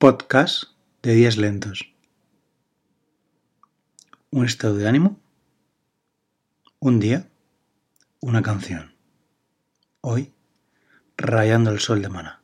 [0.00, 0.62] Podcast
[1.02, 1.92] de días lentos.
[4.30, 5.20] Un estado de ánimo.
[6.78, 7.28] Un día.
[8.20, 8.94] Una canción.
[10.00, 10.32] Hoy,
[11.18, 12.39] rayando el sol de Mana.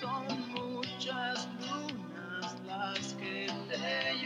[0.00, 4.22] Son muchas lunas las que te he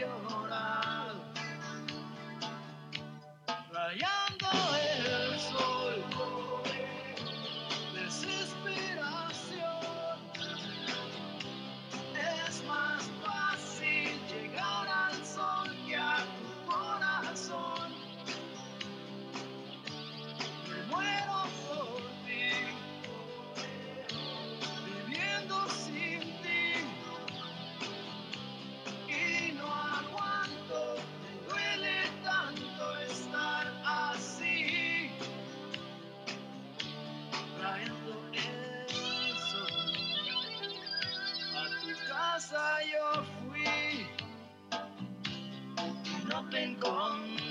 [3.93, 4.24] yeah.
[46.79, 47.44] gone.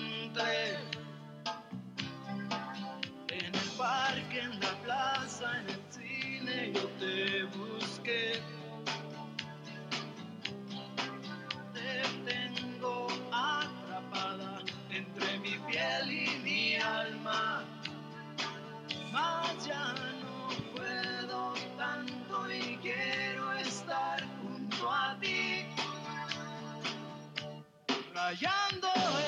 [28.34, 29.23] Rayando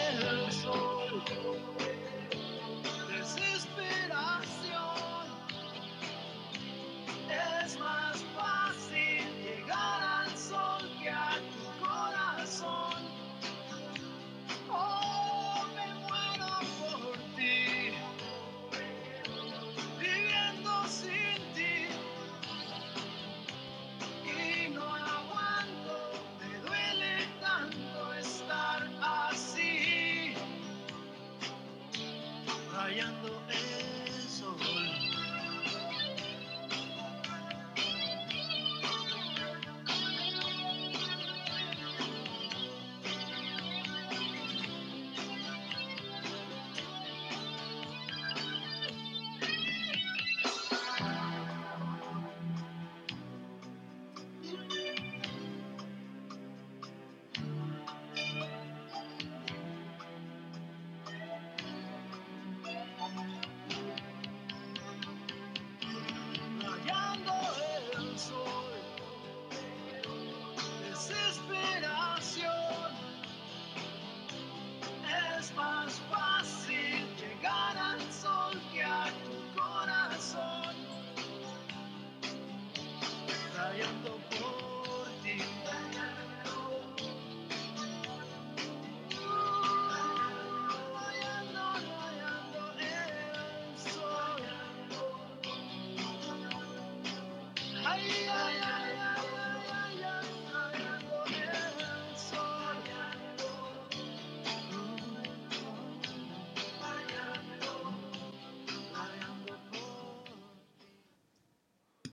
[32.97, 34.96] rayando.